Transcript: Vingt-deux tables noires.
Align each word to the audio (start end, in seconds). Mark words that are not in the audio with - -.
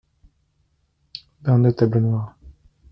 Vingt-deux 1.43 1.73
tables 1.75 1.99
noires. 1.99 2.33